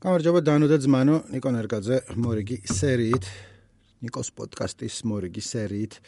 [0.00, 3.26] გამარჯობა დანო და ძმანო ნიკო ნერგაძე მორიგი სერიით
[4.00, 5.98] ნიკოს პოდკასტის მორიგი სერიით.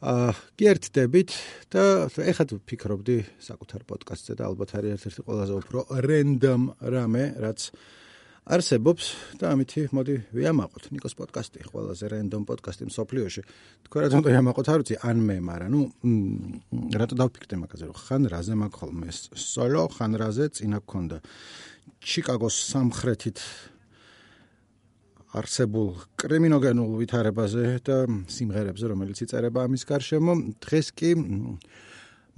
[0.00, 1.34] აა გიერთდებით
[1.68, 7.60] და ეხლა თუ ფიქრობდი საკუთარ პოდკასტზე და ალბათ არის ერთ-ერთი ყველაზე უფრო რენდომ რამე რაც
[8.56, 9.04] არსებობს
[9.36, 13.42] და ამითი მოდი ვიამაყოთ ნიკოს პოდკასტი ყველაზე რენდომ პოდკასტი მსოფლიოში.
[13.84, 15.80] თქვენ რა თქმა უნდა ვიამაყოთ არ ვიცი ან მე მაგრამ ნუ
[16.96, 19.08] რატო დავფიქრდი მაგაზე რომ ხან რაზე მაქვს ხოლმე?
[19.36, 21.20] სოლო ხან რაზე წინა გქონდა
[22.00, 23.40] ჩიკაგოს სამხრეთით
[25.36, 27.98] არსებულ კრიმინოგენულ ვითარებაზე და
[28.34, 30.32] სიმღერებზე, რომელიც იწერება ამის გარშემო,
[30.64, 31.12] დღეს კი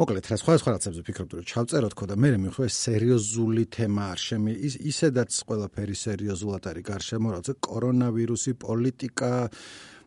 [0.03, 4.21] მოკლედ რა სხვა სხვა რაცებზე ვფიქრობ, რომ ჩავწეროთ ხო და მე მეხვე სერიოზული თემა არ
[4.27, 4.53] შემი.
[4.67, 9.33] ის ისედაც ყველაფერი სერიოზულად არის გარშემო, როცა კორონავირუსი, პოლიტიკა,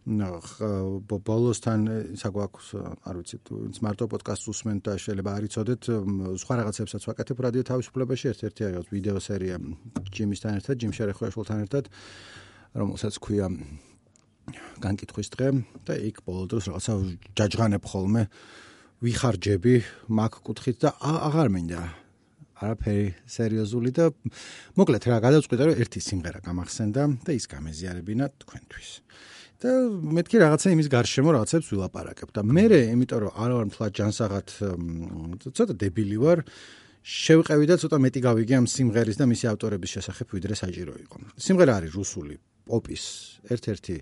[0.05, 1.81] ბოლოსთან
[2.21, 2.67] საგვაქვს
[3.09, 5.81] არ ვიცი თუ მარტო პოდკასტს უსმენთ და შეიძლება არ იცოდეთ
[6.45, 9.57] სხვა რაღაცებსაც ვაკეთებ რადიო თავისუფლებაში ერთ-ერთი არის ვიდეო სერია
[10.13, 11.89] ჯიმისთან ერთად ჯიმ შერეხოაშვილთან ერთად
[12.77, 13.49] რომელსაც ქვია
[14.85, 15.49] განკითხვის დღე
[15.89, 16.93] და იქ ბოლო დროს რაღაცა
[17.33, 18.23] ჯაჯღანებ ხოლმე
[19.01, 19.75] ვიხარჯები
[20.13, 21.81] მაგ კუთხით და აღარ მინდა
[22.55, 24.11] არაფერი სერიოზული და
[24.79, 28.89] მოკლედ რა გადავწყვიტე რომ ერთი სიმღერა გამახსენდა და ის გამეზიარებინა თქვენთვის.
[29.63, 29.71] და
[30.17, 34.47] მეთქი რაღაცა იმის გარშემო რაღაცებს ვილაპარაკებ და მე იმიტომ რომ არ ვარ მთლად ჯანსაღად
[35.55, 36.43] ცოტა დებილი ვარ
[37.05, 41.17] შევყევი და ცოტა მეტი გავიგე ამ სიმღერის და მისი ავტორების შესახებ ვიდრე საჭირო იყო.
[41.37, 43.03] სიმღერა არის რუსული პოპის
[43.53, 43.95] ერთ-ერთი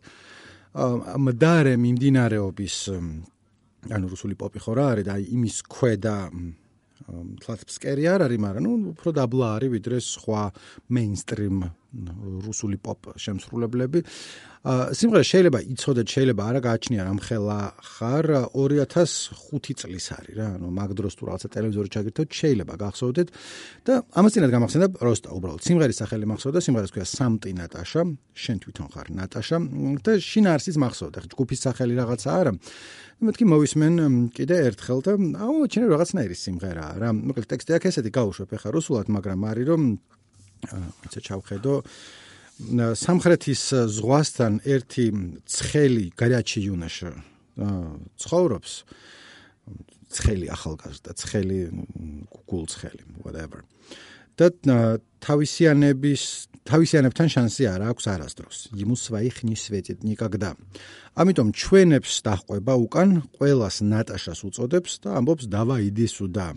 [1.28, 2.78] მდარე მიმდინარეობის
[3.92, 6.16] ანუ რუსული პოპი ხო რა არის და იმის ქვედა
[7.44, 10.44] თლათ ფსკერი არ არის, მაგრამ ნუ უფრო დაბლა არის ვიდრე სხვა
[10.96, 11.58] მეინსტრიმ
[11.94, 14.02] რუსული პოპ შემსრულებლები.
[14.64, 20.90] სიმღერა შეიძლება იცოდეთ, შეიძლება არა გააჩნია რამ ხელა ხარ 2005 წლის არის რა, ანუ მაგ
[20.96, 23.28] დროს თუ რაღაცა ტელევიზორი ჩაგირთოთ, შეიძლება გახსოვდეთ
[23.84, 25.62] და ამას წინათ გამახსენდა პროსტა უბრალოდ.
[25.68, 29.58] სიმღერის სახელი მახსოვდა, სიმღერას ქვია სამტი ნატაშა, შენ თვითონ ხარ ნატაშა
[30.00, 31.18] და შინარსის მახსოვდა.
[31.28, 32.52] ჯგუფის სახელი რაღაცა არა.
[33.24, 33.94] მეთქი მოვისმენ
[34.32, 35.12] კიდე ერთხელ და
[35.44, 37.10] აუ ჩინე რაღაცნაირი სიმღერაა რა.
[37.12, 39.84] მოკლედ ტექსტი აქ ესეთი გაუშვებ ახლა რუსულად, მაგრამ არის რომ
[41.07, 41.75] ასე ჩავხედო
[42.99, 43.63] სამხრეთის
[43.95, 45.07] ზღვასთან ერთი
[45.47, 47.13] ცხელი გარაჩი იუნაშა
[48.19, 48.73] ცხოვრობს
[50.19, 51.59] ცხელი ახალგაზრდა ცხელი
[52.51, 53.63] გულცხელი whatever
[54.39, 54.51] და
[55.23, 56.23] თავისიანების
[56.69, 60.53] თავისიანებთან შანსი არ აქვს არასდროს იმუ სვაი ხნის სვეტით никогда
[61.19, 66.49] ამიტომ ჩვენებს დახვება უკან ყოველას ნატაშას უწოდებს და ამბობს დავა იდი სუდა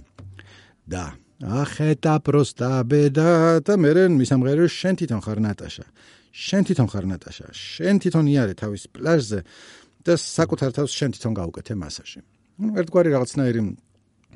[0.92, 1.04] და
[1.43, 5.85] ახეტა პროსტა ბედა და მერე მისამღერო შენ თვითონ ხარ ნატაშა.
[6.33, 7.47] შენ თვითონ ხარ ნატაშა.
[7.53, 9.41] შენ თვითონ იარე თავის პლაჟზე
[10.05, 12.21] და საკუთარ თავს შენ თვითონ გაუკეთე მასაში.
[12.57, 13.61] ну ერთგვარი რაღაცნაირი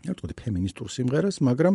[0.01, 1.75] ერთგვარი ფემინისტურ სიმღერას, მაგრამ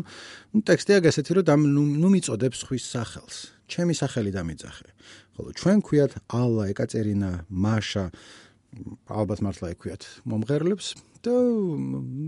[0.62, 3.36] ტექსტია გასეთი რომ დამ ნუ მიწოდებს ხვის სახელს.
[3.66, 4.90] ჩემი სახელი დამიძახე.
[5.36, 8.06] ხოლო ჩვენ ქვიათ ალა, ეკაწერინა, მაშა
[9.10, 10.88] ალბათ მართლა ექვიათ მომღერლებს
[11.26, 11.34] და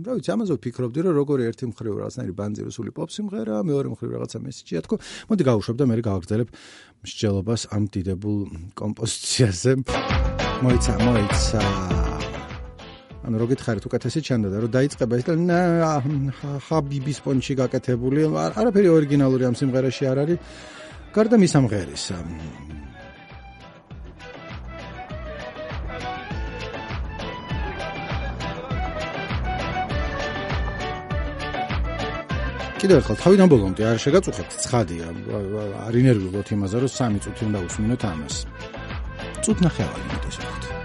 [0.07, 4.37] რა ვიცი ამაზე ვფიქრობდი რომ როგორი ერთი მხრივ რაღაცნაირი ბანძირუსული პოპ სიმღერა მეორე მხრივ რაღაცა
[4.41, 4.79] მესიჯია.
[4.85, 4.95] თქო
[5.29, 6.49] მოდი გავუშვებ და მე გავაგრძელებ
[7.05, 8.39] მსჯელობას ამ დიდებულ
[8.73, 9.71] კომპოზიციაზე.
[10.65, 11.61] მოიცა მოიცა.
[13.27, 15.35] ანუ როგით ხარით უკეთესი ჩანდა და რომ დაიწყება ეს და
[16.71, 20.39] ჰაბიბის პონჩი გაკეთებული არაფერი ორიგინალური ამ სიმღერაში არ არის.
[21.11, 22.17] გარდა მისამღერისა
[32.77, 35.07] კიდევ ერთხელ თავიდან ბოლომდე არ შეგაწუხებთ ცხადია.
[35.87, 38.35] არ ინერვიულობთ იმაზე რომ 3 წუთი უნდა უსმინოთ ამას.
[39.43, 40.76] წუთ ნახევარი მეტი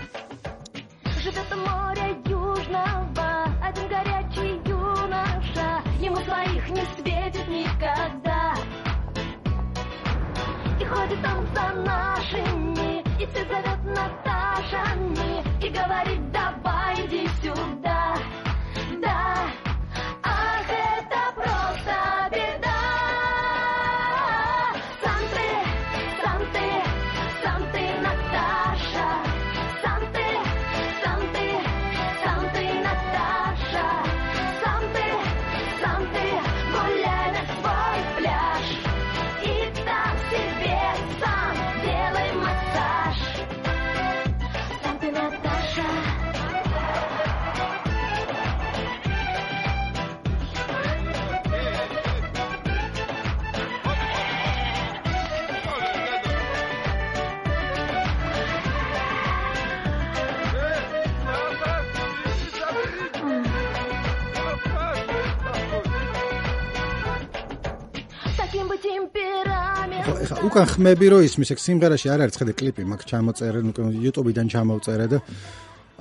[70.03, 73.61] ეხა უკან ხმები რომ ისმის ეგ სიმღერაში არ არის ხედე კლიპი მაგ ჩამოწერე
[74.03, 75.19] YouTube-დან ჩამოვწერე და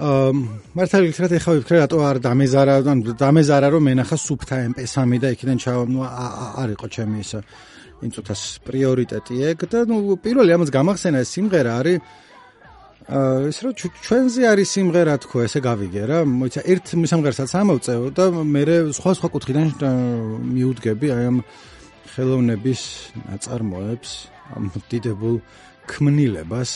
[0.01, 0.31] აა
[0.73, 5.57] მართალი გითხრათ ეხა ვიფიქრე რატო არ დამეზარა ან დამეზარა რომ მენახა სუფთა MP3 და იქიდან
[5.61, 7.31] ჩა ნუ არ იყო ჩემი ის
[8.01, 11.97] იმ წუთას პრიორიტეტი ეგ და ნუ პირველი ამას გამახსენა ეს სიმღერა არის
[13.11, 18.23] აა ეს რომ ჩვენზე არის სიმღერა თქო ესე გავიგე რა მოიცა ერთ სიმღერასაც ამოვწევ და
[18.31, 18.63] მე
[18.97, 19.67] სხვა სხვა კუთხიდან
[20.55, 21.37] მიუდგები აი ამ
[22.13, 22.81] ხელოვნების
[23.27, 24.15] ნაწარმოებს
[24.55, 25.37] ამ დიდებულ
[25.91, 26.71] ქმნილებას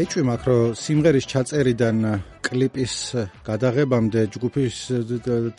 [0.00, 1.96] ეჭვი მაქვს რომ სიმღერის ჩაწერიდან
[2.46, 2.94] კლიპის
[3.46, 4.76] გადაღებამდე ჯგუფის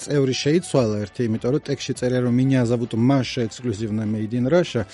[0.04, 4.86] წევრი შეიცვალა ერთი, იმიტომ რომ ტექსტში წერია რომ меня зовут Маша, эксклюзивно Made in Russia.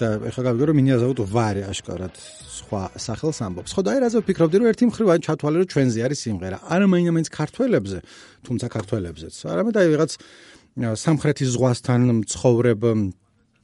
[0.00, 3.70] და ეხლა გავიგე რომ меня зовут Варя აშკარად სხვა სახელს ამბობს.
[3.76, 6.58] ხო და აი რაზე ვფიქრობდი რომ ერთი მხრივ აი ჩათვალე რომ ჩვენზე არის სიმღერა.
[6.64, 7.98] არა მაინც მაინც ქართველებზე,
[8.46, 9.34] თუმცა ქართველებზეც.
[9.52, 10.12] არამედ აი ვიღაც
[11.04, 12.00] სამხრეთის ზღვასთან
[12.32, 12.80] ცხოვრებ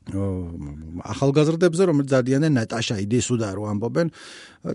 [0.04, 4.12] ახალგაზრდებზე რომელიც ზადიანენ ნატაშა იდესუდა რო ამბობენ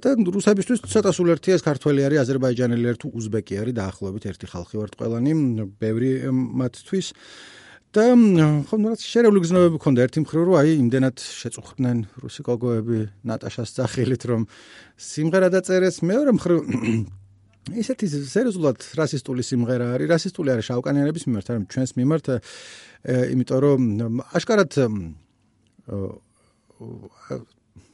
[0.01, 4.81] და რუსებისთვის ცოტა სულ ერთია ეს ქართველი არის აზერბაიჯანელი ერთ უზბეკი არის დაახლოებით ერთი ხალხი
[4.81, 5.33] ვართ ყველანი
[5.77, 7.13] ბევრი მათთვის.
[7.89, 8.05] და
[8.69, 13.73] ხო ნუ რაც შერეული გზნობები ქონდა ერთი მხრივ რომ აი იმდენად შეწუხდნენ რუსი კოგოები ნატაშას
[13.81, 14.45] სახილით რომ
[15.01, 16.05] სიმღერა დაწერეს.
[16.05, 16.59] მეორე მხრივ
[17.84, 22.26] ისეთი სერიოზულად რასისტული სიმღერა არის რასისტული არის შავკანიანების მიმართ არა ჩვენს მიმართ
[23.34, 23.82] იმიტომ რომ
[24.36, 24.72] აშკარად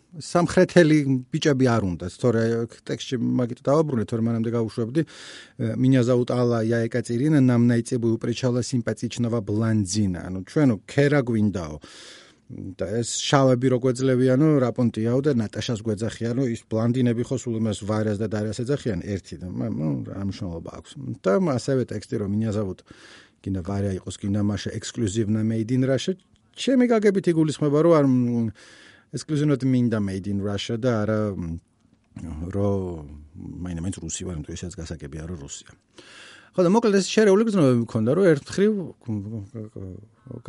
[0.10, 0.98] სამხრეთელი
[1.30, 2.44] ბიჭები არ უნდა, თორე
[2.82, 5.02] ტექსტში მაგით დავაბრუნე, თორე მანამდე გავუშვებდი.
[5.78, 10.26] меня зовут Алла, я Екатерина, нам найти бы упречала симпатичного блондина.
[10.26, 11.78] ანუ ჩვენო ქერა გვინდაო.
[12.51, 17.81] და ეს შავები რო გვეძლევიანო, რა პონტიაო და ნატაშას გვეძახიანო, ის ბლანდინები ხო სულ იმას
[17.89, 20.93] ვაირას და დაირას ეძახიან ერთი და ნუ რა მნიშვნელობა აქვს.
[21.25, 22.79] და ასევე ტექსტი რომ ინიაზავთ
[23.43, 26.15] გინდა ვარია იყოს გინდა მაშა ექსკლუზივნა made in Russia.
[26.55, 28.07] ჩემი გაგებით იგულისხმება რომ არ
[29.17, 31.21] ექსკლუზივნად მინდა made in Russia და არა
[32.55, 32.71] რო
[33.65, 35.73] მაინდა მაინც რუსი ვარ, იმიტომ ესეც გასაგებია რომ რუსია.
[35.73, 36.24] აა
[36.55, 38.73] ხო და მოკლედ ეს შერეული გზნობები მქონდა რომ ერთხრივ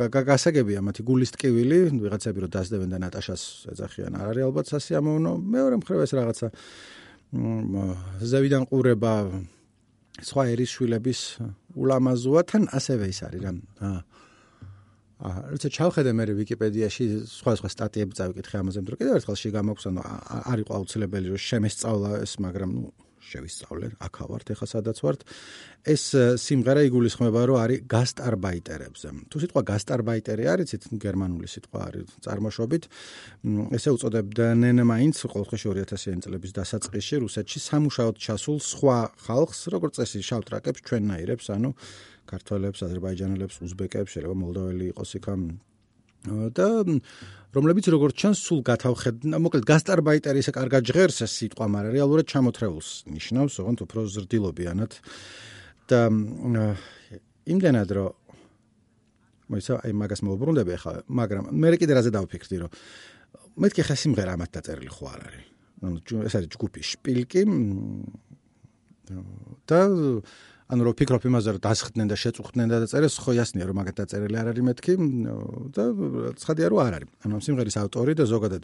[0.06, 3.42] გასაგებია მათი გულის ტკივილი, ვიღაცები რომ დასდებენ და ნატაშას
[3.74, 5.32] ეძახიან, არ არის ალბათ სასიამოვნო.
[5.50, 6.46] მეორე მხრივ ეს რაღაცა
[8.22, 9.12] ზევიდან ყურება
[10.22, 11.20] სხვა ერის შვილების
[11.74, 13.52] ულამაზოა თან ასევე ის არის რა.
[13.82, 14.00] აა
[15.26, 20.00] როცა ჩავხედე მე ვიკიპედიაში სხვა სხვა სტატიები წავიკითხე ამაზე, მაგრამ კიდევ ერთხელ შე გამაქვს, ანუ
[20.52, 25.20] არ იყო აუცილებელი რომ შემესწავლა ეს, მაგრამ ნუ შევისწავლე, აქ ავართ, ეხა სადაც ვართ.
[25.86, 26.04] ეს
[26.42, 29.08] სიმღერა იგულისხმება, რომ არის გასტარბაიტერებზე.
[29.30, 32.82] თუ სიტყვა გასტარბაიტერი არის, იცით, გერმანული სიტყვა არის წარმოშობით.
[33.76, 40.42] ესე უწოდებდნენ მაინც ყოველთვის 2000-იანი წლების დასაწყისში რუსეთში სამუშაოდ ჩასულ სხვა ხალხს, როგორც წესი, შავ
[40.46, 41.70] ტრაკებს ჩვენნაირებს, ანუ
[42.26, 45.26] ქართველებს, აზერბაიჯანელებს, უზბეკებს, შეიძლება მოლდოველი იყოს იქ
[46.26, 46.66] და
[47.56, 52.88] რომლებიც როგორც ჩანს სულ გათავხედნა, მოკლედ გასტარბაიტერი ისე კარგად ჟღერს ეს სიტყვა, მაგრამ რეალურად ჩამოთრეულს
[53.08, 54.92] ნიშნავს, ოღონდ უფრო ზრდილობიანად
[55.88, 56.00] და
[57.46, 58.10] იმდენად რომ
[59.46, 62.70] მოიცა აი მაგას მოუბრუნდები ახლა, მაგრამ მე კიდე რაზე დავფიქრდი, რომ
[63.62, 65.46] მეთქე ხა სიმღერა ამათ დაწერილი ხო არ არის.
[65.86, 67.42] ანუ ეს არის ჯგუფი შპილკი
[69.70, 69.80] და
[70.66, 74.36] ანუ რო ფიქრობ იმაზე რომ დასხდნენ და შეწუხდნენ და დაწერეს ხო იასნია რომ მაგათ დაწერილი
[74.40, 74.94] არ არის მეთქი
[75.76, 75.84] და
[76.42, 77.10] ცხადია რომ არ არის.
[77.22, 78.62] ანუ სიმღერის ავტორი და ზოგადად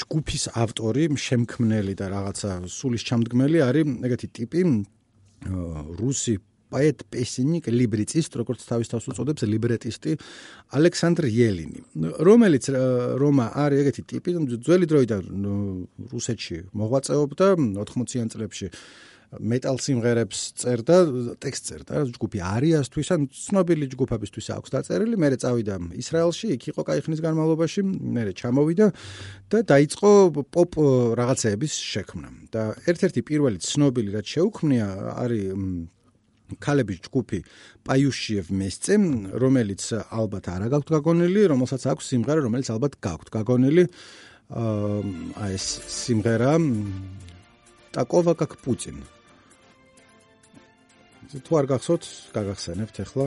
[0.00, 4.60] ჯგუფის ავტორი შემქმნელი და რაღაცა სულის ჩამდგმელი არის ეგეთი ტიპი
[6.00, 6.34] რუსი
[6.74, 10.16] პაეტ პესინიკ ლიბრიტისტ როგორც თავის თავს უწოდებს ლიბრეტისტი
[10.78, 11.80] ალექსანდრ იელინი
[12.26, 12.64] რომელიც
[13.22, 14.34] რომა არის ეგეთი ტიპი
[14.66, 15.22] ძველი დროიდან
[16.10, 17.48] რუსეთში მოღვაწეობდა
[17.84, 18.72] 80-იან წლებში
[19.33, 20.95] მეტალ სიმღერებს წერდა,
[21.37, 25.15] ტექსტს წერდა, ჯგუფი არიასთვის ან ცნობილი ჯგუფებისთვის აქვს დაწერილი.
[25.21, 28.87] მე წავიდა ისრაელში, იქ იყო кай ხნის განმავლობაში, მე ჩამოვიდა
[29.53, 30.09] და დაიწყო
[30.49, 30.71] პოპ
[31.21, 32.29] რაღაცეების შექმნა.
[32.49, 34.87] და ერთ-ერთი პირველი ცნობილი რაც შეუქმნია
[35.21, 35.45] არის
[36.57, 37.39] კალების ჯგუფი
[37.85, 38.95] პაიუშიევ მესწე,
[39.37, 43.85] რომელიც ალბათ არა გაქვთ გაგონილი, რომელსაც აქვს სიმღერა, რომელიც ალბათ გაქვთ გაგონილი.
[44.49, 46.57] აა ეს სიმღერა
[47.93, 48.97] ტაკოვა კაკ პუტინ.
[51.42, 53.26] თუ არ გახსოვთ, გაგახსენებთ ახლა.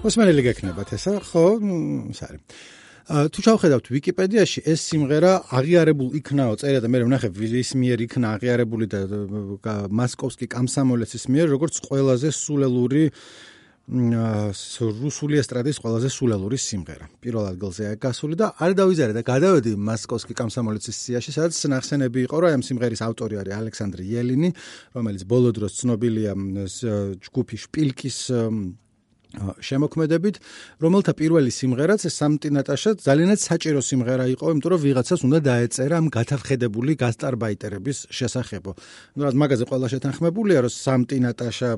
[0.00, 1.44] ოსმალელი გეკნებათ ესა, ხო,
[2.16, 2.38] სარი.
[3.10, 8.86] თუ ჩავხედავთ ვიკიპედიაში ეს სიმღერა აღიარებულ იქნაო წერია და მე ვნახე ვილის მიერ იქნა აღიარებული
[8.90, 13.04] და მასკოვსკი კამსამოლეცის მიერ როგორც ყველაზე სულელური
[13.90, 17.08] რუსული ესტრადის ყველაზე სულელური სიმღერა.
[17.18, 22.54] პირველ ადგილზეა გასული და არ დავიზარე და გადავედი მასკოვსკი კამსამოლეცის სიაში, სადაც ნახსენები იყო, რომ
[22.54, 24.50] ამ სიმღერის ავტორი არის ალექსანდრე იელინი,
[24.94, 26.32] რომელიც ბოლო დროს ცნობილია
[27.18, 28.18] ჯგუფი შპილკის
[29.38, 30.40] შემოქმედებით,
[30.82, 36.06] რომელთა პირველი სიმღერაც სამტი ნატაშა ძალიანაც საჭირო სიმღერა იყო, იმიტომ რომ ვიღაცას უნდა დაეწერა ამ
[36.10, 38.74] გათავხედებული გასტარბაიტერების შესახებო.
[39.14, 41.70] ნუ რა მაგაზე ყველა შეთანხმებულია, რომ სამტი ნატაშა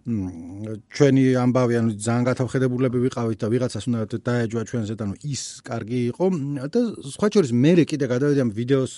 [0.00, 6.00] ჩვენი ამბავი ანუ ძალიან გათავხედებულები ვიყავით და ვიღაცას უნდა დაეჯვა ჩვენზე და ნუ ის კარგი
[6.16, 6.24] იყო
[6.72, 8.92] და სხვა შორის მე კიდე გადავედი ამ ვიდეოს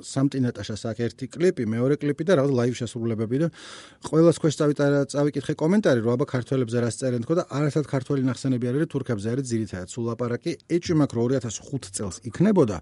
[0.00, 3.48] სამტი ნატაშას აქ ერთი კლიპი, მეორე კლიპი და რაღაც ლაივ შესრულებები და
[4.08, 4.54] ყველას ქვეშ
[5.12, 9.46] წავიკითხე კომენტარი, რომ აბა ქართველებს რას წერენ თქო და არასად ქართველი ნახსენები არის თურქებზე არის
[9.50, 9.88] ძირითადად.
[9.90, 12.78] სულ ლაპარაკი ეჭვი მაქვს რომ 2005 წელს იქნებოდა.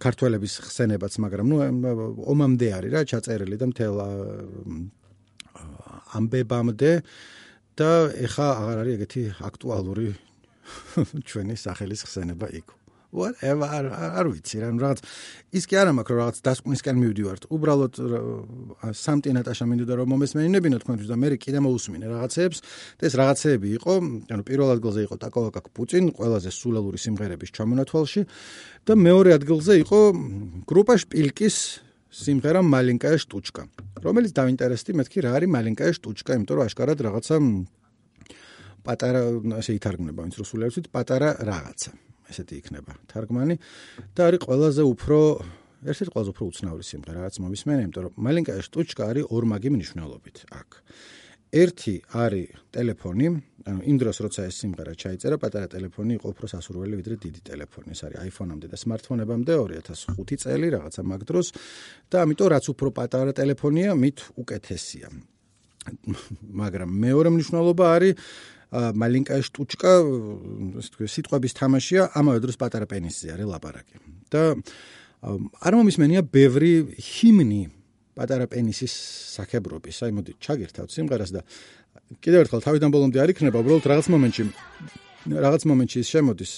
[0.00, 1.56] ქართველების ხსენებაც მაგრამ ნუ
[2.24, 3.96] ომამდე არის რა ჩაწერილი და მთელ
[6.16, 6.92] ამბებამდე
[7.76, 10.08] და ეხა აღარ არის ეგეთი აქტუალური
[11.28, 12.77] ჩვენი სახელის ხსენება იქ
[13.12, 14.98] whatever არ ვიცი რა რაღაც
[15.56, 17.42] ის კი არა მაქვს რაღაც დასკვნისკენ მივდივართ.
[17.48, 17.94] უბრალოდ
[18.92, 22.58] სამტი ნატაშა მინდოდა რომ მომესმენინებინო თქვენთვის და მე კიდე მოусმინე რაღაცეებს
[23.00, 23.92] და ეს რაღაცეები იყო
[24.28, 28.20] ანუ პირველ ადგილზე იყო ტაკოვაკაკ პუწინ ყველაზე სულელური სიმღერების ჩამონათვალში.
[28.88, 30.00] და მეორე ადგილზე იყო
[30.68, 31.56] გრუპა შპილკის
[32.08, 33.62] სიმღერა მალინკაა შტუჩკა
[34.00, 37.36] რომელიც დაინტერესდი მეთქი რა არის მალინკაა შტუჩკა იმიტომ რომ აშკარად რაღაცა
[38.88, 39.20] პატარა
[39.60, 41.90] ასე ითარგმნება ვინც რუსულენობით პატარა რაღაცა
[42.30, 43.56] ესეთი იქნება თარგმანი.
[44.14, 45.18] და არის ყველაზე უფრო
[45.78, 50.68] ერთ-ერთი ყველაზე უფრო უცნაური სიმღერა რაც მომისმენია იმიტომ რომ მალინკა შტუჩკა არის ორმაგი მნიშვნელობით აქ.
[51.48, 53.26] ერთი არის ტელეფონი
[53.68, 57.88] ანუ იმ დროს როცა ეს სიმღერა ჩაიწერა პატარა ტელეფონი იყო უფრო სასურველი ვიდრე დიდი ტელეფონი.
[57.92, 61.46] ეს არის iPhone-ამდე და smartphone-ებამდე 2005 წელი რაღაცა მაგ დროს.
[62.10, 65.06] და ამიტომ რაც უფრო პატარა ტელეფონია მით უკეთესია.
[66.60, 68.12] მაგრამ მეორე მნიშვნელობა არის
[68.72, 69.92] მალინკა შტუჩკა
[70.76, 73.96] ასე თქვი სიტყვების თამაშია ამავე დროს პატარა პენისზე არის ლაპარაკი.
[74.28, 74.42] და
[75.64, 77.62] არ მომისმენია ბევრი ჰიმნი
[78.18, 78.92] პატარა პენისის
[79.38, 81.40] საკებრობის აი მოდი ჩაგერთავთ სიმღერას და
[82.20, 84.44] კიდევ ერთხელ თავიდან ბოლომდე არ იქნება უბრალოდ რაღაც მომენტში
[85.28, 86.52] რაღაც მომენტში ის შემოდის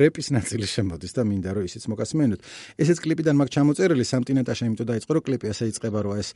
[0.00, 2.40] რეპის ნაწილი შემოდის და მინდა რომ ისიც მოკასმენოთ.
[2.78, 6.28] ესეც კლიპიდან მაგ ჩამოწერილი სამტინეტაშა იმიტომ დაიწყო რომ კლიპი ასე იწყება რომ ეს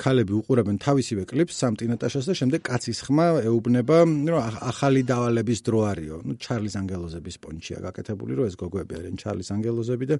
[0.00, 4.40] ქალები უყურებენ თავისივე კლიპს სამტინეტაშას და შემდეგ კაცის ხმა ეუბნება რომ
[4.72, 6.16] ახალი დავალების დრო არისო.
[6.26, 10.16] ნუ ჩარლის ანგელოზების პონჩია გაკეთებული რომ ეს გოგოები არიან ჩარლის ანგელოზები და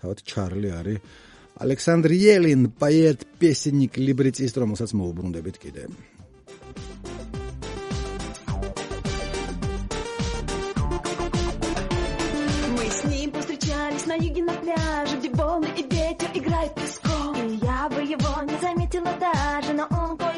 [0.00, 0.98] თავად ჩარლი არის
[1.58, 6.17] ალექსანდრ იელინ პაიეტ პესნიკ ლიბრიცისტ რომელსაც მოუბრუნდებით კიდე.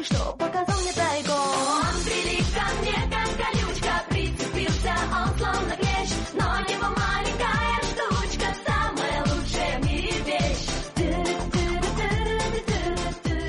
[0.00, 1.34] кое-что показал мне тайком.
[1.34, 9.20] Он прилип ко мне, как колючка, прицепился он словно клещ, но его маленькая штучка, самая
[9.24, 10.66] лучшая в мире вещь.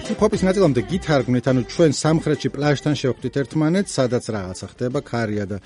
[0.08, 5.58] ჰიპ-ჰოპის ნაწილამდე გითარგმნით, ანუ ჩვენ სამხრეთში პლაჟთან შევხვდით ერთმანეთს, სადაც რაღაცა ხდება, ქარია და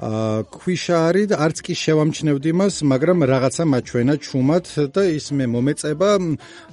[0.00, 4.66] ქვიშა არის და არც კი შევამჩნევდი მას, მაგრამ რაღაცა მაჩვენა ჩუმად
[4.96, 6.10] და ის მე მომეწება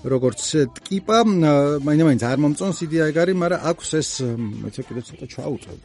[0.08, 0.42] როგორც
[0.80, 1.18] ტკიპა,
[1.84, 4.10] მაინც არ მომწონს იდეა ეგ არის, მაგრამ აქვს ეს
[4.64, 5.76] მეცე კიდე ცოტა ჩაუწევ.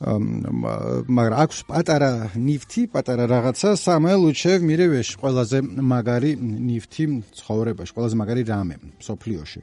[0.00, 7.04] მაგრამ აქვს პატარა ნიფთი, პატარა რაღაცა სამელუჩევ მირევეშ ყველაზე მაგარი ნიფთი
[7.36, 9.60] ცხოვრებაში, ყველაზე მაგარი რამე სოფლიოში.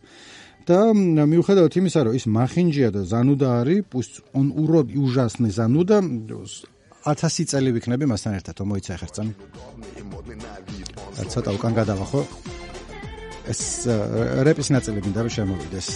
[0.66, 5.98] და მიუხედავად იმისა, რომ ის მახინჯია და ზანუდა არის, პუს он урод и ужасный зануда
[6.02, 9.32] 1000 წელი ვიქნები მასთან ერთად, მოიცა ხერხ წამი.
[11.32, 12.22] ცოტა უკან გადავა ხო?
[13.50, 13.90] ეს
[14.46, 15.88] რეპის ნაწილი მინდა რომ შემოვიდეს.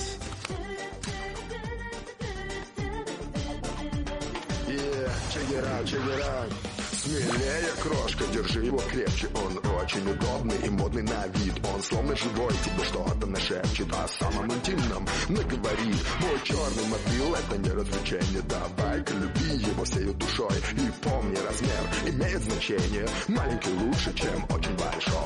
[7.81, 12.85] крошка, держи его крепче Он очень удобный и модный на вид Он словно живой тебе
[12.85, 19.85] что-то нашепчет О самом интимном наговорит Мой черный мобил это не развлечение Давай-ка люби его
[19.85, 25.17] всей душой И помни размер имеет значение Маленький лучше, чем очень большой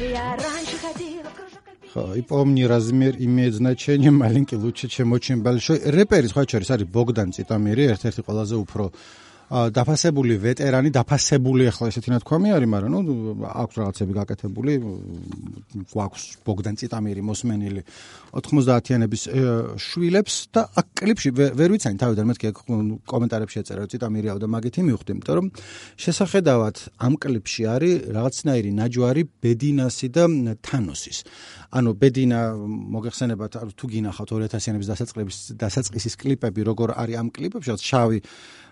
[0.00, 1.62] Я раньше ходила в кружок
[1.92, 5.76] ხო, и помни размер имеет значение маленький лучше чем очень большой.
[5.76, 8.84] რეპერი სხვა ჩარის არის ბოგდან ციტამირი, ერთ-ერთი ყველაზე უფრო
[9.47, 13.13] დაფასებული ვეტერანი, დაფასებული ახლა ესეთი ნათქვამი არის, მაგრამ ნუ
[13.47, 14.71] აქვს რაღაცები გაკეთებული.
[15.87, 17.81] გვაქვს ბოგდან ციტამირი მოსმენილი
[18.35, 19.23] 90-იანების
[19.79, 22.47] შვილებს და აქ კლიპში ვერ ვიცანი თავიდან მეთქი
[23.07, 25.47] კომენტარებში ეწერა ციტამირიაო და მაგითი მივხვდი, იმიტომ რომ
[25.95, 26.75] შესახედავად
[27.07, 30.23] ამ კლიპში არის რაღაცნაირი ნაჯვარი ბედინასი და
[30.59, 31.17] თანოსის.
[31.71, 32.39] ანუ ბედინა
[32.95, 38.19] მოგეხსენებათ თუ გინახავთ 2000-იანების დასაწყისის დასაწყისის კლიპები, როგორ არის ამ კლიპებში, შავი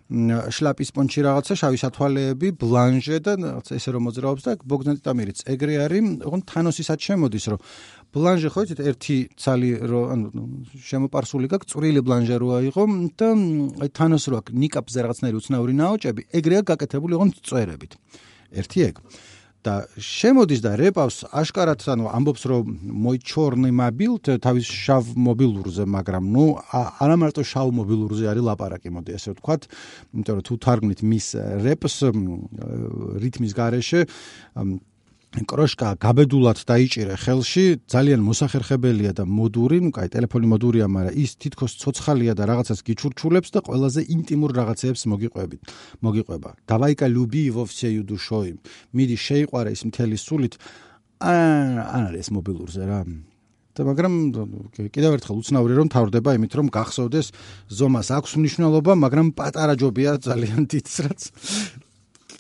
[0.06, 5.76] შლაპის პონჩი რაღაცა, შავი სათვალეები, ბლანჟე და რაღაცა ესე რომ მოძრაობს და ბოგდან ტიტამირიც ეგრე
[5.82, 7.60] არის, ოღონ თანოსისაც შემოდის, რომ
[8.14, 10.28] ბლანჟე ხო იცით ერთი ცალი რო ანუ
[10.78, 12.84] შემოპარსული გაქვს, წვრილი ბლანჟე როა იყო
[13.18, 13.30] და
[13.82, 17.98] აი თანოს რო აქვს ნიკაპზე რაღაცნაირი უცნაური ნაოჭები, ეგრეა გაკეთებული ოღონ წვერებით.
[18.62, 18.96] ერთი ეგ.
[19.66, 22.74] და შემოდის და რეპავს აშკარად ანუ ამბობს რომ
[23.06, 26.46] მოიჩორნი მობილთ თავის შავ მობილურზე მაგრამ ნუ
[27.02, 29.68] არა მარტო შავ მობილურზე არის ლაპარაკი მოდი ასე ვთქვათ
[30.14, 31.28] იმიტომ რომ თუ თარგმნით მის
[31.66, 31.96] რეპს
[33.26, 34.02] რითმის გარეშე
[35.35, 41.79] კროშკა გაბედულად დაიჭირე ხელში, ძალიან მოსახერხებელია და მოდური, ну, кай, ტელეფონი მოდურია, მაგრამ ის თითქოს
[41.79, 45.61] ცოცხალია და რაღაცას გიჩურჩულებს და ყველაზე ინტიმურ რაღაცებს მოგიყვებით.
[46.03, 46.51] მოგიყვება.
[46.67, 48.59] Давай-ка люби во всею душой.
[48.91, 50.55] მიდი შეიყვარე ის მთელი სულით.
[51.23, 53.01] აა, არის მობილურზე რა.
[53.71, 54.15] და მაგრამ
[54.91, 57.27] კიდევ ერთხელ უცნაური რომ თავდება იმით რომ გახსოვდეს
[57.71, 61.21] ზომას აქვს მნიშვნელობა, მაგრამ პატარა ჯობია ძალიან დიდს რაც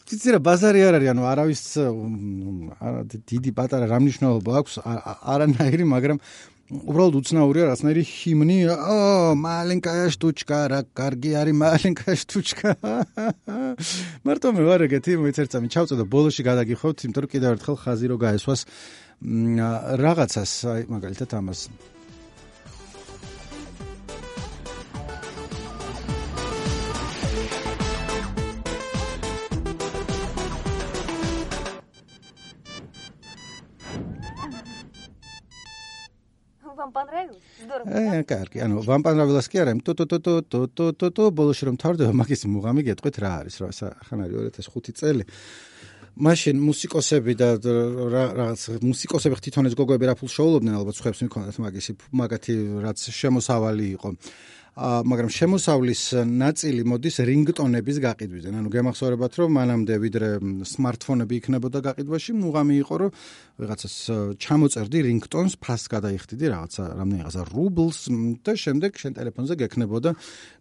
[0.05, 1.61] იცი რა ბაზარი არ არის ანუ არავის
[3.25, 6.19] დიდი პატარა რა მნიშვნელობა აქვს არანაირი მაგრამ
[6.65, 8.97] უბრალოდ უცნაურია რასნაირი ჰიმნი ო
[9.37, 12.73] მალენკაა штучка რა კარგი არის მალენკაა штучка
[14.25, 18.61] მარტო მე ვარ ეგეთი მოიცერცამი ჩავწოდა ბოლოში გადაგიხოვთ იმიტომ რომ კიდევ ერთხელ ხაზი რო გაესვას
[20.05, 21.69] რაღაცას აი მაგალითად ამას.
[36.94, 37.42] понравилось?
[37.62, 37.90] Здорово.
[37.90, 40.18] э, კარგი, ანუ вам понравилось კი არა, თუ თუ თუ
[40.50, 43.70] თუ თუ თუ თუ ბოლოში რომ თავდება მაგის მუღამი გეტყვით რა არის, რა
[44.06, 45.24] ხან არის 2005 წელი.
[46.20, 51.92] მაშინ მუსიკოსები და რაღაც მუსიკოსები თვითონ ეს გოგოები რა ფულს შოულობდნენ, ალბათ ხებს მიქონდათ მაგისი
[52.12, 52.54] მაგათი
[52.84, 54.08] რაც შემოსავალი იყო.
[54.75, 58.59] მაგრამ შემოსავლის ნაწილი მოდის რინგტონების გაყიდვიდან.
[58.59, 60.29] ანუ გემახსოვრებათ, რომ მანამდე ვიდრე
[60.67, 63.09] smartphone-ები იქნებოდა გაყიდვაში, მუღამი იყო, რომ
[63.55, 63.95] ვიღაცას
[64.35, 67.99] ჩამოწერდი რინგტონს, ფასს გადაიხდიდი რაღაცა, რამდენიღაცა რუბლს
[68.43, 70.11] და შემდეგ შენ ტელეფონზე გექნებოდა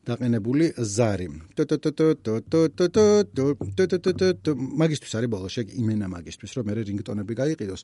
[0.06, 1.26] დაყენებული ზარი.
[4.78, 7.82] მაგისტვის არის ბოლოს ეგ იმენა მაგისტვის, რომ მე რინგტონები გაიყიდოს.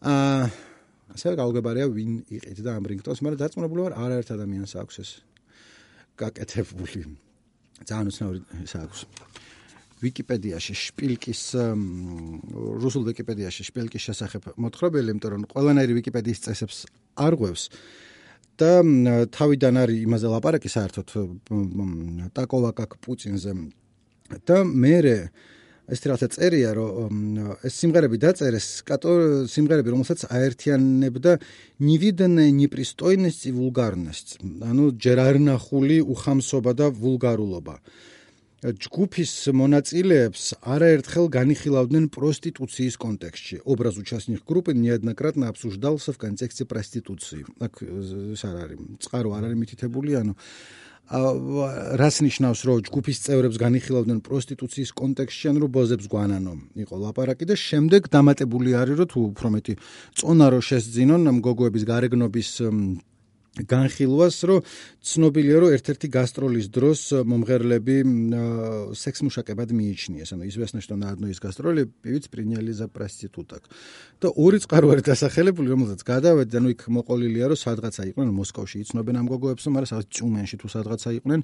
[0.00, 0.72] აა
[1.12, 5.10] ასე გაუგებარია ვინ იყიდდა ამ რინგტონს, მაგრამ დაწმუნებული ვარ არაერთ ადამიანს აქვს ეს
[6.20, 7.00] გაკეთებული.
[7.82, 9.00] ძალიან უცნაური ის აქვს.
[10.02, 11.42] ვიკიპედიაში შპილკის
[12.82, 16.78] რუსულ ვიკიპედიაში შპილკის შესახებ მოთხრობელი, იმიტომ რომ ყველანაირი ვიკიპედიის წესებს
[17.22, 17.62] არღვევს
[18.58, 18.70] და
[19.30, 21.08] თავიდან არის იმაზე ლაპარაკი საერთოდ
[22.34, 23.52] ტაკოვაკაკ პუწინზე
[24.46, 24.96] და მე
[25.91, 27.13] ეს რაღაცა წერია რომ
[27.63, 29.11] ეს სიმღერები დაწერეს კატო
[29.47, 31.37] სიმღერები რომელსაც აერთიანებდა
[31.87, 37.75] ნივიდნე ნიპრისტოინესი ვულგარნესი ანუ ჯერ არ ნახული უხამსობა და ვულგარულობა
[38.57, 43.61] ჯგუფის მონაწილეებს არაერთხელ განიხილავდნენ პროსტიტუციის კონტექსტში.
[43.69, 47.45] Образ участников группы неоднократно обсуждался в контексте проституции.
[47.59, 48.79] Так ეს არ არის.
[48.97, 50.33] წყარო არ არის მითითებული, ანუ
[51.10, 56.54] რას ნიშნავს რომ ჯგუფის წევრებს განიხილავდნენ პროსტიტუციის კონტექსტში ან რომ ბოზებს გვანანო?
[56.78, 59.74] იყო ლაპარაკი და შემდეგ დამატებული არის რომ თუ უფრო მეტი
[60.16, 62.48] წონა რო შესძინონ მგოგოების გარეგნობის
[63.65, 64.61] განხილვას, რომ
[65.01, 67.95] ცნობილია, რომ ერთ-ერთი გასტროლის დროს მომღერლები
[68.93, 70.29] სექსმუშაკებად მიიჩნიეს.
[70.37, 73.65] ანუ известно, что на одной из гастролей певец приняли за проституток.
[74.17, 79.15] და ორი წყარო არის დასახელებული, რომელსაც გადავედი, ანუ იქ მოყოლილია, რომ სადღაცა იყვნენ მოსკოვში იცნობენ
[79.21, 81.39] ამ გოგოებს, მაგრამ სადღაც წუმენში თუ სადღაცა იყვნენ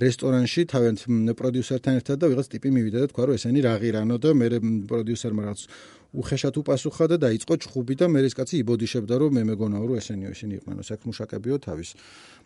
[0.00, 1.00] რესტორანში თავიანთ
[1.36, 4.46] პროდიუსერთან ერთად და ვიღაც ტიპი მივიდა და თქვა, რომ ესენი რაღირანო და მე
[4.88, 5.60] პროდიუსერმა რაღაც
[6.09, 10.31] უხეშად უპასუხა და დაიწყო ჩხუბი და მე ეს კაცი იბოდიშებდა რომ მე მეგონაო რომ ესენიო
[10.33, 11.89] ისინი იყვნენ საქმუშაკებიო თავის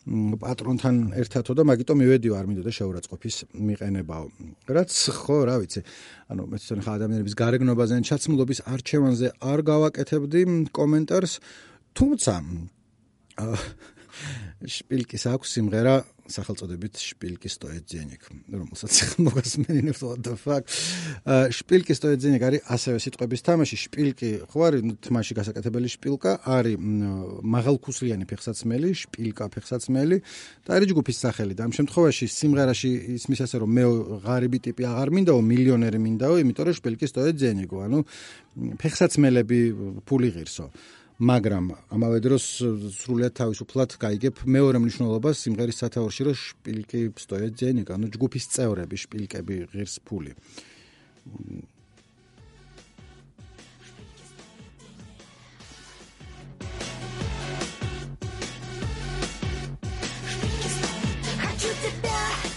[0.03, 4.25] პატრონთან ერთადო და მაგიტომ მივედი ვარ მინდოდა შეურაცხყოფის მიყენებაო.
[4.67, 5.81] რაც ხო რა ვიცი
[6.27, 10.41] ანუ მე თვითონ ხა ადამიანების გარეგნობაზე ან ჩაცმულობის არჩევანზე არ გავაკეთებდი
[10.75, 11.33] კომენტარს
[11.95, 12.33] თუმცა
[14.63, 18.21] შპილკის აქვს სიმღერა სახელწოდებით შპილკი სტოეძენიკ,
[18.55, 18.93] რომელსაც
[19.25, 20.63] მოგასმენინებს what the fuck.
[21.51, 26.79] შპილკი სტოეძენიკ არის ასევე სიტყვების თამაში, შპილკი ხო არის თამაში გასაკეთებელი შპილკა, არის
[27.43, 30.17] მაღალქუსლიანი ფეხსაცმელი, შპილკა ფეხსაცმელი
[30.63, 31.53] და არის ჯგუფის სახელი.
[31.59, 33.83] და ამ შემთხვევაში სიმღერაში ისმის ასე რომ მე
[34.23, 37.99] ღარიბი ტიპი აღარ მინდაო, მილიონერი მინდაო, იმიტომ რომ შპილკი სტოეძენიკო, ანუ
[38.79, 39.59] ფეხსაცმელები
[40.07, 40.71] ფული ღირსო.
[41.21, 42.45] მაგრამ ამავე დროს
[42.97, 49.99] სრულიად თავისუფლად გაიგებ მეორე მნიშვნელობას სიმღერის სათაურში რომ შპილკი სტოეძენი, ანუ ჯგუფის წევრები, შპილკები ღირს
[50.01, 50.33] ფული.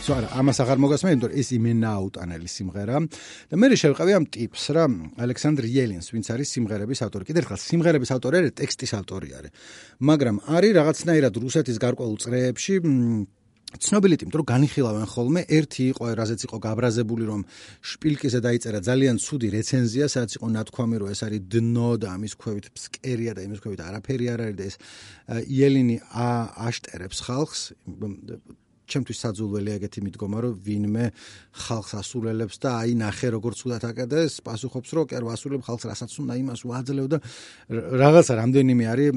[0.07, 2.99] სვარა ამას აღარ მოგასმენ, იმიტომ რომ ეს იმენა აუტანელი სიმღერა
[3.51, 4.85] და მე შევყავი ამ ტიპს რა
[5.25, 7.27] ალექსანდრ იელინს, ვინც არის სიმღერების ავტორი.
[7.27, 9.51] კიდევ ერთხელ სიმღერების ავტორი არის, ტექსტის ავტორი არის.
[10.07, 12.75] მაგრამ არის რაღაცნაირად რუსეთის გარკვეულ წრეებში
[13.83, 17.41] ცნობილი ტიპი, რომ განიხილავენ ხოლმე, ერთი იყო, რაზეც იყო გაბრაზებული, რომ
[17.83, 22.67] შპილკიზე დაიწერა ძალიან ცუდი რეცენზია, სადაც იყო ნათქვამი, რომ ეს არის დნო და ამის ქვევით
[22.79, 24.77] ფსკერია და იმის ქვევით არაფერი არ არის და ეს
[25.51, 27.61] იელინი აშტერებს ხალხს
[28.87, 31.05] ჩემთვის საძულველი ეგეთი მიდგომა რომ ვინმე
[31.67, 36.11] ხალხს ასულელებს და აი ნახე როგორ ცუდად აკეთებს პასუხობს რომ კი არ ვასულებ ხალხს რასაც
[36.23, 37.19] უნდა იმას ვაძლევ და
[38.03, 39.11] რაღაცა რამდენიმე არის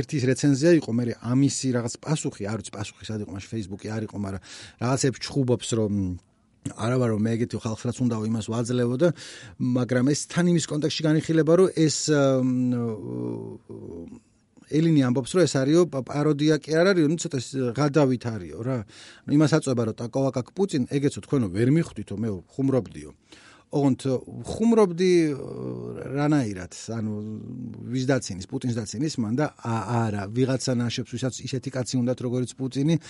[0.00, 4.02] ერთის რეცენზია იყო მე ამისი რაღაც პასუხი არ ვიცი პასუხი სად იყო მაშ ფეისბუქი არ
[4.08, 4.42] იყო მაგრამ
[4.84, 5.92] რაღაცებს ჩხუბობს რომ
[6.64, 9.08] არა ვარო მე ეგეთი ხალხს რაც უნდა იმას ვაძლევო და
[9.60, 11.96] მაგრამ ეს თან იმის კონტექსტში განიხილება რომ ეს
[14.70, 17.38] ელინი ამბობს რომ ეს არისო პაროდია კი არ არისო, ნუ ცოტა
[17.76, 18.78] გადავით არისო რა.
[19.28, 23.10] იმას აწובה რომ ტაკოვაკაკ პუტინ ეგეცო თქვენო ვერ მიხვდითო მე ხუმრობდიო.
[23.74, 24.00] ოღონდ
[24.46, 25.12] ხუმრობდი
[26.14, 27.12] რანაირად, ანუ
[27.90, 33.00] ვის დაცინის, პუტინს დაცინის მან და არა, ვიღაცა ნაშებს, ვისაც ისეთი კაცი უნდათ, როგორც პუტინი,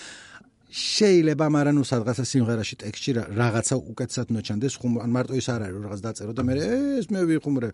[0.75, 5.79] შეიძლება მაგრამ ნუ სადღაცა სიმღერაში ტექსტში რაღაცა უკეთსად ნოჩანდეს ხუმ ან მარტო ის არ არის
[5.87, 6.53] რაღაც დაწერო და მე
[6.99, 7.69] ეს მე ვიხუმრე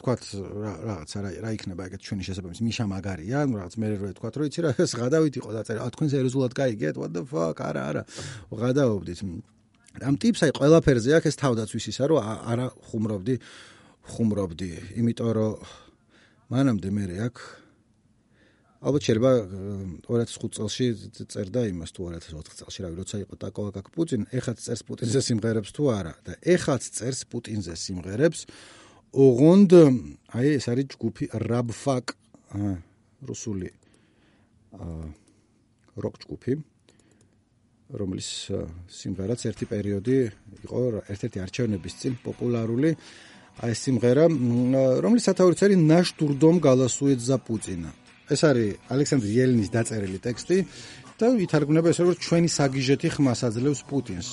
[0.00, 0.22] თქვათ
[0.90, 3.38] რაღაც რა რა იქნება ეგეთ ჩვენი შესაძლებლობის მიშა მაგარია?
[3.46, 6.52] ნუ რაღაც მე რო თქვათ რომ იცი რა ეს გადავით იყო დაწერე ა თქვენ სერიოზულად
[6.58, 6.94] გაიგეთ?
[6.98, 7.56] What the fuck?
[7.62, 8.02] არა არა.
[8.58, 9.20] გადაობდით
[10.02, 13.34] ამ ტიპს აი ყველაფერზე აქ ეს თავდაცვის ისა რომ არა ხუმრობდი
[14.10, 14.70] ხუმრობდი.
[14.98, 15.52] იმიტომ რომ
[16.50, 17.36] მანამდე მე აქ
[18.80, 19.32] ალბათ შეიძლება
[20.08, 20.86] 2005 წელში
[21.28, 25.82] წერდა იმას თუ 2004 წელში რავი როცა იყო ტაკოვაკაკ პუტინ ეხაც წერს პუტინზე სიმღერებს თუ
[25.92, 28.40] არა და ეხაც წერს პუტინზე სიმღერებს
[29.12, 29.72] ოღონდ
[30.32, 32.06] აი ეს არის ჯგუფი რაბფაკ
[33.28, 33.68] რუსული
[36.00, 36.52] როკ ჯგუფი
[38.00, 38.28] რომლის
[38.88, 40.16] სიმღერაც ერთი პერიოდი
[40.64, 42.96] იყო ერთ-ერთი არჩევნების წინ პოპულარული
[43.60, 44.24] აი სიმღერა
[45.04, 47.90] რომლის სათაურიც არის ნაშ დურდომ გალასუეთ ზა პუტინა
[48.29, 50.57] ეს არის ალექსანდრ იელინის დაწერილი ტექსტი
[51.15, 54.27] და ითარგმნება ესე რომ ჩვენი საგიჟეთი ხმას აძლევს პუტინს.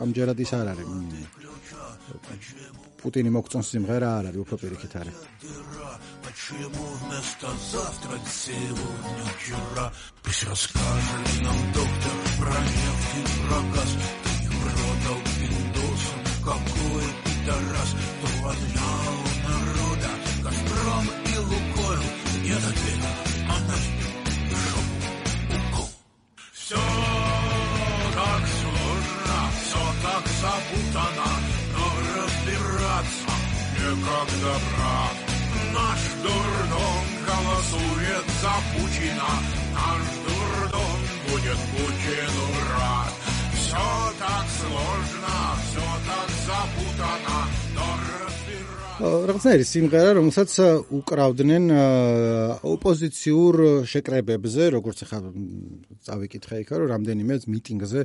[0.00, 0.88] ამჯერად ის არ არის.
[3.02, 5.16] პუტინი მოგწონს სიმღერა არ არის, უფრო პირიქით არის.
[6.22, 9.92] Почему вместо завтра сегодня вчера
[10.22, 13.90] Пусть расскажет нам доктор про нефть и про газ
[14.24, 19.14] Ты не продал индусам какой пидорас Кто отнял
[19.48, 20.10] народа
[20.42, 22.02] Газпром и Лукойл
[22.42, 23.35] Нет ответа
[30.47, 31.29] Запутано,
[31.73, 33.31] но разбираться
[33.73, 35.17] некогда, брат.
[35.73, 38.55] Наш дурдом голосует за
[39.73, 43.13] наш дурдом будет Путину рад.
[43.55, 47.39] Все так сложно, все так запутано,
[48.97, 50.51] რაღაცნაირი სიმღერა, რომელსაც
[50.89, 51.69] უკრავდნენ
[52.65, 55.19] ოპოზიციურ შეკრებებზე, როგორც ახლა
[56.01, 58.01] წავიკითხე იქა, რომ რამდენიმე მიტინგზე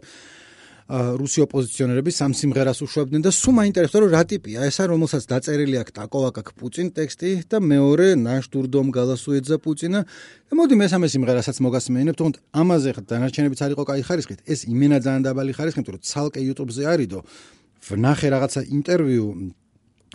[0.92, 4.66] რუსი ოპოზიციონერები სამ სიმღერას უშვებდნენ და სულ მაინტერესდა რომ რა ტიპია?
[4.68, 10.00] ესა რომელსაც დაწერილი აქვს ტაკოვაკაკ პუტინ ტექსტი და მეორე ნაშ დურდომ გალასუეძა პუტინა.
[10.04, 14.98] და მოდი მესამე სიმღერასაც მოგასმენინებთ თუმცა ამაზე ხა დანარჩენებიც არ იყო კაი ხარისხით ეს იმენა
[15.00, 17.20] ძალიან დაბალი ხარისხი იმიტომ რომ ცალკე YouTube-ზე არისო
[17.88, 19.26] ვნახე რაღაცა ინტერვიუ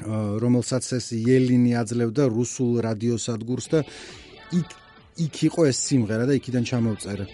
[0.05, 3.79] რომელსაც ეს იელინი აძლევდა რუსულ რადიოსადგურს და
[4.53, 4.69] იქ
[5.17, 7.25] იქ იყო ეს სიმღერა და იქიდან ჩამოვწერე.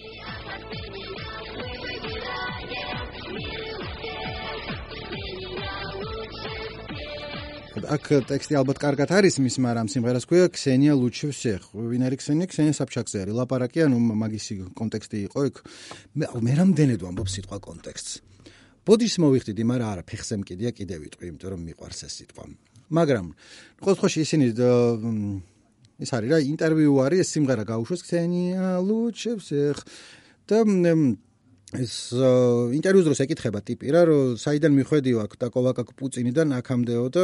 [7.84, 11.62] აქ ტექსტი ალბათ კარგად არის მის, მაგრამ სიმღერას ქვია ქსენია ლუჩევსეხ.
[11.76, 12.48] ვინ არის ქსენია?
[12.48, 13.34] ქსენია საფჩაკზე არის.
[13.36, 15.56] ლაპარაკი ანუ მაგისი კონტექსტი იყო იქ.
[16.16, 18.33] მე რამდენად ვამბობ სიტყვა კონტექსტს.
[18.84, 22.44] ბოდიშს მოვიხდიდი, მაგრამ არა, ფეხზე მკიდია კიდე ვიტყვი, იმიტომ რომ მიყვარს ეს სიტყვა.
[22.94, 23.26] მაგრამ
[23.84, 24.46] ყოველ შემთხვევაში ისინი
[26.04, 29.78] ის არის რა, ინტერვიუ არის, ეს სიმღერა გაუშვეს ქსენია ლუჩევსეხ.
[30.48, 30.58] და
[31.74, 32.14] ეს
[32.78, 37.24] ინტერვიუს დროს ეკითხება ტიპი რა რომ საიდან მიხვედი ვაკ ტაკოვაკაკ პუწინიდან აქამდეო და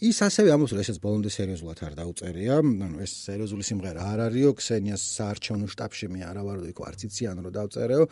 [0.00, 2.54] ის ასევე ამბობს რომ ესაც ბოლომდე სერიოზულად არ დაუწერია.
[2.62, 7.36] ანუ ეს სერიოზული სიმღერა არ არისო ქსენიას საარჩევნო შტაბში მე არა ვარ ვიქო არც იციან
[7.44, 8.04] რომ დავწერეო.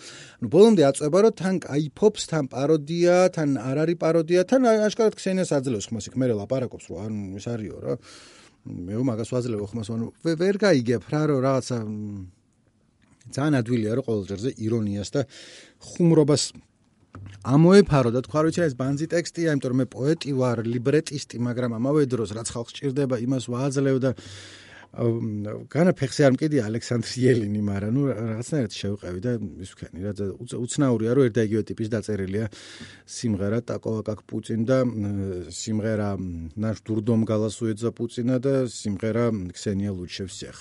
[0.42, 5.50] ანუ ბოლომდე აწובה რომ თან აიფობს თან პაროდია თან არ არის პაროდია თან აშკარად ქსენიას
[5.56, 7.92] აძლევს ხმას იქ მე ლაპარაკობს რომ ანუ ეს არისო რა.
[8.68, 11.76] მე მაგას ვაძლევ ხმას ანუ ვერ გაიგებ რა რომ რაღაცა
[13.30, 15.20] ძალიან ადვილია რომ ყოველ ჯერზე ირონიას და
[15.92, 16.42] ხუმრობას
[17.42, 22.02] ამოეფარო და თქვა რომ ეს ბანზი ტექსტია, იმიტომ რომ მე პოეტი ვარ, ლიბრეტისტი, მაგრამ ამავე
[22.08, 24.10] დროს რაც ხალხს ჭირდება, იმას ვაძლევ და
[24.92, 29.32] განა ფეხზე არ მკიდი ალექსანდრ იელინი, მაგრამ ნუ რაღაცნაირად შევყევი და
[29.64, 32.46] ის ვქენი რა უცნაურია რომ ერთ და იგივე ტიპის დაწერილია
[33.08, 34.78] სიმღერა ტაკოვაკაკ პუწინ და
[35.48, 36.10] სიმღერა
[36.60, 39.24] ნაშ დურდომ გალასუეძა პუწინა და სიმღერა
[39.56, 40.56] ქსენია ლუჩევსეხ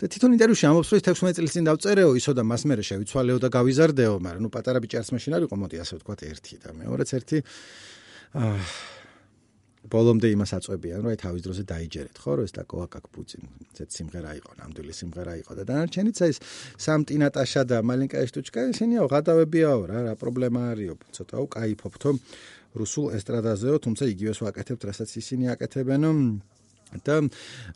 [0.00, 3.48] და თვითონ ინტერვიუში ამბობს რომ 16 წლის წინ დავწერეო ისო და მას მერე შევიცვალეო და
[3.56, 7.10] გავიზარდეო მაგრამ ნუ პატარა ბიჭი არც მაშინ არ იყო მოდი ასე ვთქვა ერთი და მეორეც
[7.16, 7.38] ერთი.
[8.36, 9.01] აა
[9.90, 13.42] ბოლომდე იმას აწვევიან, რომ აი თავის დროზე დაიჯერეთ, ხო, რომ ეს და კოაკაკ პუტინ,
[13.74, 16.36] ესეც სიმღერა იყო, ნამდვილი სიმღერა იყო და დანარჩენიც ეს
[16.78, 22.10] სამტი ნატაშა და მალინკა შტუჩკა ისინიო გადავებიაო რა, რა პრობლემა არისო, ცოტა უკაიფობთო
[22.78, 26.12] რუსულ ესტრადაზეო, თუმცა იგივეს ვაკეთებთ, რასაც ისინი აკეთებენო.
[27.00, 27.24] და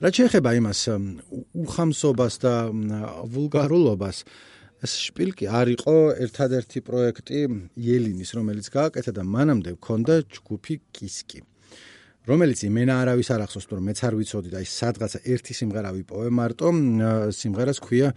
[0.04, 0.80] რაც შეეხება იმას
[1.56, 2.54] უხამსობას და
[3.32, 4.18] ვულგარულობას,
[4.84, 7.40] ეს შპილკი არ იყო ერთადერთი პროექტი
[7.80, 11.40] იელინის, რომელიც გააკეთა და მანამდე მქონდა ჯგუფი კისკი.
[12.29, 16.29] რომელიც იმენა არავის არ ახსოვს, რომ მეც არ ვიცოდი და ის სადღაცა ერთი სიმღერა ვიპოვე
[16.29, 16.67] მარტო,
[17.33, 18.13] სიმღერას ქვია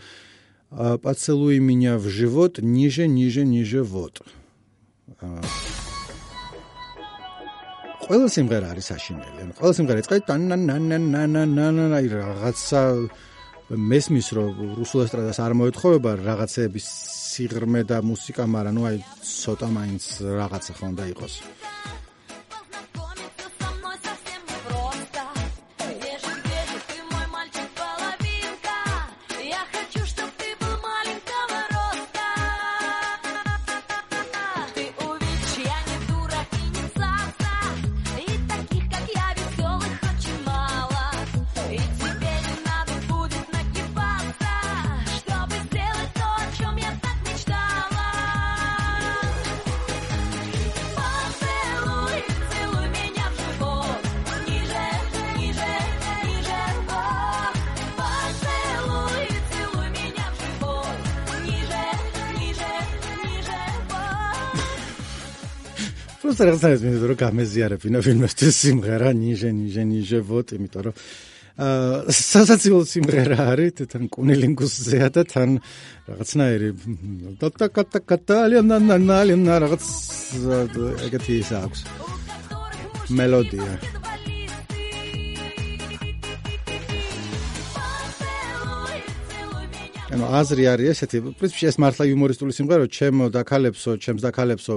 [1.04, 4.20] поцелуй меня в живот, ниже, ниже, ниже вот.
[8.04, 9.40] ყველა სიმღერა არის საშინელი.
[9.56, 12.82] ყველა სიმღერა იწყება ტანანანანანანანა რაღაცა
[13.72, 16.86] მესმის რომ რუსულ ესტრადას არ მოეთხოვება რაღაცების
[17.32, 21.34] სიღრმე და მუსიკა, მაგრამ ნუ აი ცოტა მაინც რაღაცა ხო უნდა იყოს.
[66.28, 70.94] просто რაღაცა ეს მინდა რომ გამეზიარებინა ფილმისთვის სიმღერა ნიჟე ნიჟე ნიჟე ვოტ იმიტომ რომ
[71.54, 75.50] აა სასაცილო სიმღერა არის თან კუნილინგუსზეა და თან
[76.10, 76.70] რაღაცნაირი
[77.38, 79.84] დატა კატა კატალიან ნანალიან რაღაც
[81.06, 81.80] ეგეთი ის აქვს
[83.14, 83.74] მელოდია
[90.14, 94.74] ანუ აზრი არის ესეთი პრინციპში ეს მართლა იუმორისტული სიმღერა ჩემო დაქალებსო ჩემს დაქალებსო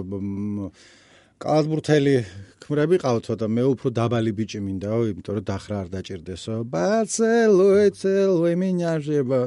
[1.43, 2.15] კალათბურთელი
[2.63, 6.55] ქმრები ყავთო და მე უფრო დაბალი ბიჭი მინდაო, იმიტომ რომ დახრა არ დაჭirdესო.
[6.71, 9.41] ბაცელოე, ცელოე მინიაჟება.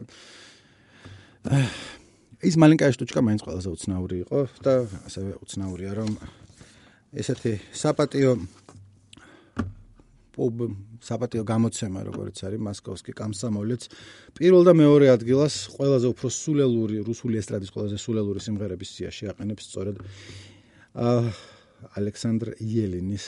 [2.45, 4.73] ის მალინკა შტუჩკა მაინც ყველაზე უცნაური იყო და
[5.07, 6.11] ასევე უცნაურია რომ
[7.15, 8.33] ესეთი საპატიო
[10.35, 10.55] პუბ
[11.05, 13.87] საპატიო გამოცემა როგორც არის მოსკოვსკი კამსამოლიც
[14.35, 20.01] პირველ და მეორე ადგილას ყველაზე უფრო სულელური რუსული ესტრადის ყველაზე სულელური სიმღერების სიაში აყენებს სწორედ
[20.95, 21.54] აა
[21.95, 23.25] ალექსანდრ იელინის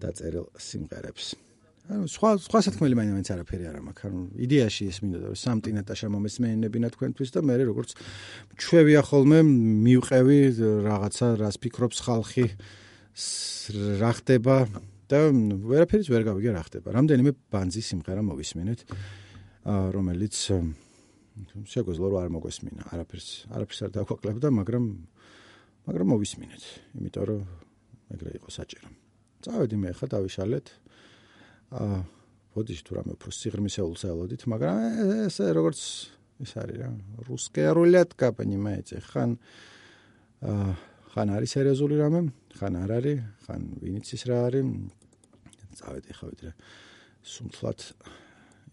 [0.00, 1.34] დაწერილ სიმღერებს.
[1.82, 4.04] ანუ სხვა სხვა სათქმელი მაინც არაფერი არ მაქვს.
[4.06, 7.90] ანუ იდეაში ეს მინდა რომ სამ ტინეტაშა მომესმენებინა თქვენთვის და მე როგორც
[8.54, 10.38] ჩვევია ხოლმე მივყევი
[10.86, 12.46] რაღაცა რას ფიქრობს ხალხი
[13.98, 14.56] რა ხდება
[15.10, 16.88] და ვერაფერიც ვერ გავიგე რა ხდება.
[16.94, 18.80] რამდენიმე ბანძი სიმღერა მოვისმენეთ
[19.66, 20.34] რომელიც
[21.66, 22.82] შეგვეძლო რომ არ მოგვესმინა.
[22.94, 24.84] არაფერს არაფერს არ დაგვაკლებდა, მაგრამ
[25.88, 26.62] მაგრამ მოვისმინეთ.
[26.94, 27.40] იმიტომ რომ
[28.13, 28.87] ეგრე იყო საჭირო.
[29.43, 30.67] წავედი მე ხა დავიშალეთ.
[31.77, 31.97] აა
[32.57, 34.77] ბოდიში თუ რამე უფრო სიღრმისეულს ელოდით, მაგრამ
[35.29, 35.79] ესე როგორც
[36.41, 36.89] ის არის რა,
[37.27, 39.37] რუსკე რულეტკა понимаете, ხან
[40.41, 40.71] აა
[41.17, 42.19] ხან არის სერიოზული რამე,
[42.57, 44.65] ხან არ არის, ხან ვინიცის რა არის.
[45.77, 46.51] წავედი ხა ვიდრე
[47.25, 47.79] სუმთლად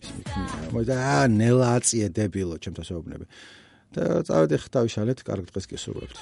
[0.00, 0.68] ის მიქნია.
[0.76, 0.96] მოიდა
[1.32, 3.26] ნელა აწიე დებილო, ჩემთვის ეუბნები.
[3.96, 6.16] და წავედი ხა დავიშალეთ, კარგ დღეს გესურვებთ.